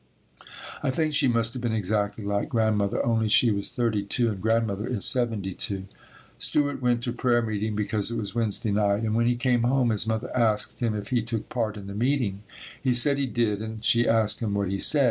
[0.81, 4.87] I think she must have been exactly like Grandmother only she was 32 and Grandmother
[4.87, 5.85] is 72.
[6.39, 9.91] Stewart went to prayer meeting because it was Wednesday night, and when he came home
[9.91, 12.41] his mother asked him if he took part in the meeting.
[12.81, 14.99] He said he did and she asked him what he said.